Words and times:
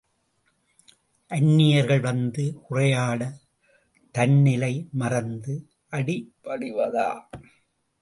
அந்நியர்கள் 1.31 1.99
வந்து 1.99 2.43
சூறையாட 2.57 3.21
தந்நிலை 4.15 4.73
மறந்து 4.93 5.55
அடி 5.89 6.17
பணிவதா? 6.43 7.09